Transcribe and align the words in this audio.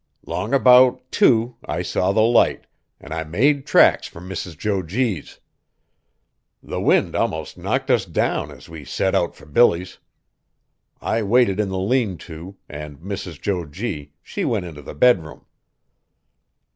'Long 0.25 0.49
'bout 0.63 1.03
two, 1.11 1.57
I 1.63 1.83
saw 1.83 2.11
the 2.11 2.21
light, 2.23 2.65
an' 2.99 3.11
I 3.11 3.23
made 3.23 3.67
tracks 3.67 4.07
for 4.07 4.19
Mrs. 4.19 4.57
Jo 4.57 4.81
G.'s. 4.81 5.39
The 6.63 6.81
wind 6.81 7.13
almost 7.15 7.55
knocked 7.55 7.91
us 7.91 8.03
down 8.05 8.49
as 8.49 8.67
we 8.67 8.83
set 8.83 9.13
out 9.13 9.35
for 9.35 9.45
Billy's. 9.45 9.99
I 11.01 11.21
waited 11.21 11.59
in 11.59 11.69
the 11.69 11.77
lean 11.77 12.17
to, 12.25 12.55
an' 12.67 12.97
Mrs. 12.97 13.39
Jo 13.39 13.63
G. 13.67 14.13
she 14.23 14.43
went 14.43 14.65
int' 14.65 14.83
the 14.83 14.95
bedroom." 14.95 15.45